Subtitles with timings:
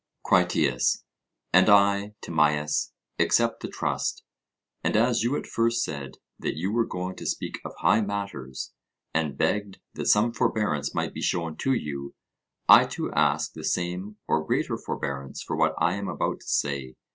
[0.23, 1.03] CRITIAS:
[1.53, 4.23] And I, Timaeus, accept the trust,
[4.83, 8.73] and as you at first said that you were going to speak of high matters,
[9.13, 12.15] and begged that some forbearance might be shown to you,
[12.67, 16.95] I too ask the same or greater forbearance for what I am about to say.